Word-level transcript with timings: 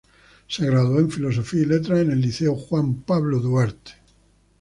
Se 0.47 0.65
graduó 0.65 0.97
en 0.99 1.11
Filosofía 1.11 1.61
y 1.61 1.65
Letras 1.65 1.99
en 1.99 2.09
el 2.09 2.21
Liceo 2.21 2.55
Juan 2.55 3.03
Pablo 3.03 3.37
Duarte. 3.37 3.91